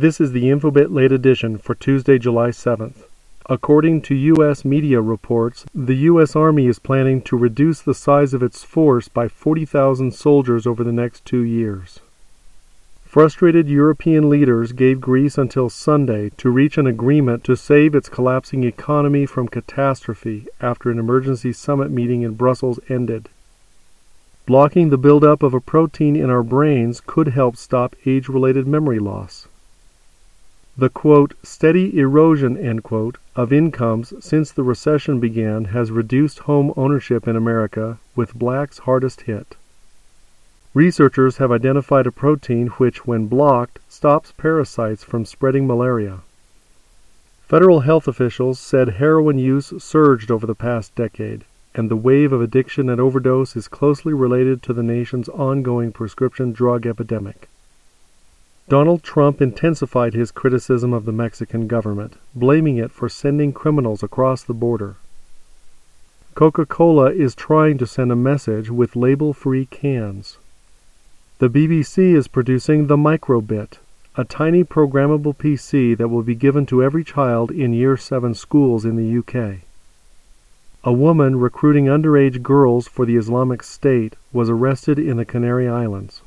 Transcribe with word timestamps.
This 0.00 0.20
is 0.20 0.30
the 0.30 0.44
Infobitt 0.44 0.92
late 0.92 1.10
edition 1.10 1.58
for 1.58 1.74
Tuesday, 1.74 2.20
July 2.20 2.50
7th. 2.50 3.02
According 3.46 4.02
to 4.02 4.14
U.S. 4.14 4.64
media 4.64 5.00
reports, 5.00 5.66
the 5.74 5.96
U.S. 6.12 6.36
Army 6.36 6.68
is 6.68 6.78
planning 6.78 7.20
to 7.22 7.36
reduce 7.36 7.80
the 7.80 7.94
size 7.94 8.32
of 8.32 8.40
its 8.40 8.62
force 8.62 9.08
by 9.08 9.26
40,000 9.26 10.14
soldiers 10.14 10.68
over 10.68 10.84
the 10.84 10.92
next 10.92 11.24
two 11.24 11.40
years. 11.40 11.98
Frustrated 13.04 13.68
European 13.68 14.30
leaders 14.30 14.70
gave 14.70 15.00
Greece 15.00 15.36
until 15.36 15.68
Sunday 15.68 16.30
to 16.36 16.48
reach 16.48 16.78
an 16.78 16.86
agreement 16.86 17.42
to 17.42 17.56
save 17.56 17.96
its 17.96 18.08
collapsing 18.08 18.62
economy 18.62 19.26
from 19.26 19.48
catastrophe 19.48 20.46
after 20.60 20.92
an 20.92 21.00
emergency 21.00 21.52
summit 21.52 21.90
meeting 21.90 22.22
in 22.22 22.34
Brussels 22.34 22.78
ended. 22.88 23.28
Blocking 24.46 24.90
the 24.90 24.96
buildup 24.96 25.42
of 25.42 25.54
a 25.54 25.60
protein 25.60 26.14
in 26.14 26.30
our 26.30 26.44
brains 26.44 27.02
could 27.04 27.26
help 27.34 27.56
stop 27.56 27.96
age 28.06 28.28
related 28.28 28.64
memory 28.64 29.00
loss. 29.00 29.48
The 30.78 30.88
quote, 30.88 31.34
steady 31.42 31.98
erosion 31.98 32.56
end 32.56 32.84
quote, 32.84 33.18
of 33.34 33.52
incomes 33.52 34.14
since 34.24 34.52
the 34.52 34.62
recession 34.62 35.18
began 35.18 35.64
has 35.74 35.90
reduced 35.90 36.38
home 36.40 36.72
ownership 36.76 37.26
in 37.26 37.34
America, 37.34 37.98
with 38.14 38.38
blacks 38.38 38.78
hardest 38.78 39.22
hit. 39.22 39.56
Researchers 40.74 41.38
have 41.38 41.50
identified 41.50 42.06
a 42.06 42.12
protein 42.12 42.68
which, 42.78 43.04
when 43.04 43.26
blocked, 43.26 43.80
stops 43.88 44.30
parasites 44.30 45.02
from 45.02 45.24
spreading 45.24 45.66
malaria. 45.66 46.20
Federal 47.42 47.80
health 47.80 48.06
officials 48.06 48.60
said 48.60 49.00
heroin 49.00 49.36
use 49.36 49.72
surged 49.82 50.30
over 50.30 50.46
the 50.46 50.54
past 50.54 50.94
decade, 50.94 51.44
and 51.74 51.90
the 51.90 51.96
wave 51.96 52.32
of 52.32 52.40
addiction 52.40 52.88
and 52.88 53.00
overdose 53.00 53.56
is 53.56 53.66
closely 53.66 54.12
related 54.12 54.62
to 54.62 54.72
the 54.72 54.84
nation's 54.84 55.28
ongoing 55.30 55.90
prescription 55.90 56.52
drug 56.52 56.86
epidemic. 56.86 57.48
Donald 58.68 59.02
Trump 59.02 59.40
intensified 59.40 60.12
his 60.12 60.30
criticism 60.30 60.92
of 60.92 61.06
the 61.06 61.12
Mexican 61.12 61.66
government, 61.66 62.16
blaming 62.34 62.76
it 62.76 62.90
for 62.90 63.08
sending 63.08 63.50
criminals 63.50 64.02
across 64.02 64.42
the 64.42 64.52
border. 64.52 64.96
Coca 66.34 66.66
Cola 66.66 67.10
is 67.10 67.34
trying 67.34 67.78
to 67.78 67.86
send 67.86 68.12
a 68.12 68.16
message 68.16 68.70
with 68.70 68.94
label 68.94 69.32
free 69.32 69.64
cans. 69.64 70.36
The 71.38 71.48
BBC 71.48 72.14
is 72.14 72.28
producing 72.28 72.88
the 72.88 72.98
Micro:Bit, 72.98 73.78
a 74.16 74.24
tiny 74.24 74.64
programmable 74.64 75.34
PC 75.34 75.96
that 75.96 76.08
will 76.08 76.22
be 76.22 76.34
given 76.34 76.66
to 76.66 76.82
every 76.82 77.04
child 77.04 77.50
in 77.50 77.72
Year 77.72 77.96
7 77.96 78.34
schools 78.34 78.84
in 78.84 78.96
the 78.96 79.18
UK. 79.18 79.62
A 80.84 80.92
woman 80.92 81.40
recruiting 81.40 81.86
underage 81.86 82.42
girls 82.42 82.86
for 82.86 83.06
the 83.06 83.16
Islamic 83.16 83.62
State 83.62 84.14
was 84.30 84.50
arrested 84.50 84.98
in 84.98 85.16
the 85.16 85.24
Canary 85.24 85.66
Islands. 85.66 86.20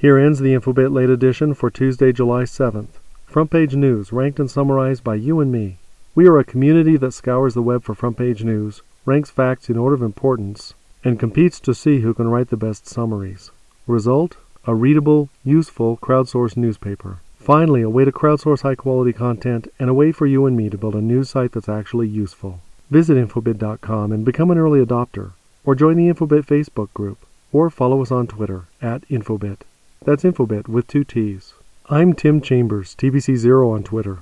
Here 0.00 0.16
ends 0.16 0.40
the 0.40 0.54
Infobitt 0.54 0.94
late 0.94 1.10
edition 1.10 1.52
for 1.52 1.68
Tuesday, 1.68 2.10
July 2.10 2.44
7th. 2.44 2.88
Front 3.26 3.50
page 3.50 3.76
news, 3.76 4.14
ranked 4.14 4.40
and 4.40 4.50
summarized 4.50 5.04
by 5.04 5.16
you 5.16 5.40
and 5.40 5.52
me. 5.52 5.76
We 6.14 6.26
are 6.26 6.38
a 6.38 6.42
community 6.42 6.96
that 6.96 7.12
scours 7.12 7.52
the 7.52 7.60
web 7.60 7.82
for 7.82 7.94
front 7.94 8.16
page 8.16 8.42
news, 8.42 8.80
ranks 9.04 9.28
facts 9.28 9.68
in 9.68 9.76
order 9.76 9.94
of 9.94 10.00
importance, 10.00 10.72
and 11.04 11.20
competes 11.20 11.60
to 11.60 11.74
see 11.74 12.00
who 12.00 12.14
can 12.14 12.28
write 12.28 12.48
the 12.48 12.56
best 12.56 12.86
summaries. 12.86 13.50
Result? 13.86 14.38
A 14.66 14.74
readable, 14.74 15.28
useful, 15.44 15.98
crowdsourced 15.98 16.56
newspaper. 16.56 17.18
Finally, 17.36 17.82
a 17.82 17.90
way 17.90 18.06
to 18.06 18.10
crowdsource 18.10 18.62
high 18.62 18.76
quality 18.76 19.12
content 19.12 19.68
and 19.78 19.90
a 19.90 19.94
way 19.94 20.12
for 20.12 20.26
you 20.26 20.46
and 20.46 20.56
me 20.56 20.70
to 20.70 20.78
build 20.78 20.94
a 20.94 21.02
news 21.02 21.28
site 21.28 21.52
that's 21.52 21.68
actually 21.68 22.08
useful. 22.08 22.62
Visit 22.88 23.18
Infobitt.com 23.18 24.12
and 24.12 24.24
become 24.24 24.50
an 24.50 24.56
early 24.56 24.82
adopter, 24.82 25.32
or 25.62 25.74
join 25.74 25.98
the 25.98 26.08
Infobitt 26.08 26.46
Facebook 26.46 26.90
group, 26.94 27.18
or 27.52 27.68
follow 27.68 28.00
us 28.00 28.10
on 28.10 28.26
Twitter 28.26 28.64
at 28.80 29.06
Infobitt. 29.10 29.58
That's 30.02 30.22
Infobitt 30.24 30.66
with 30.66 30.86
two 30.86 31.04
T's. 31.04 31.52
I'm 31.90 32.14
Tim 32.14 32.40
Chambers, 32.40 32.94
TBC 32.94 33.36
Zero 33.36 33.70
on 33.70 33.82
Twitter. 33.82 34.20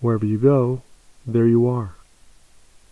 Wherever 0.00 0.26
you 0.26 0.38
go, 0.38 0.82
there 1.24 1.46
you 1.46 1.68
are. 1.68 1.94